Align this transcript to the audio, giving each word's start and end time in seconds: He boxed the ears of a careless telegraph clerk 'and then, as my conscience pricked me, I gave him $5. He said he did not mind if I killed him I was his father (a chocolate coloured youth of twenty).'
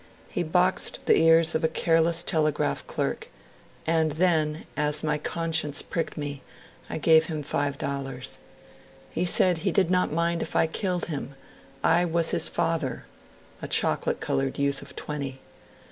He 0.29 0.41
boxed 0.41 1.05
the 1.05 1.15
ears 1.15 1.53
of 1.53 1.63
a 1.63 1.67
careless 1.67 2.23
telegraph 2.23 2.87
clerk 2.87 3.27
'and 3.85 4.13
then, 4.13 4.65
as 4.75 5.03
my 5.03 5.19
conscience 5.19 5.83
pricked 5.83 6.17
me, 6.17 6.41
I 6.89 6.97
gave 6.97 7.27
him 7.27 7.43
$5. 7.43 8.37
He 9.11 9.25
said 9.25 9.59
he 9.59 9.71
did 9.71 9.91
not 9.91 10.11
mind 10.11 10.41
if 10.41 10.55
I 10.55 10.65
killed 10.65 11.05
him 11.05 11.35
I 11.83 12.05
was 12.05 12.31
his 12.31 12.49
father 12.49 13.05
(a 13.61 13.67
chocolate 13.67 14.19
coloured 14.19 14.57
youth 14.57 14.81
of 14.81 14.95
twenty).' 14.95 15.39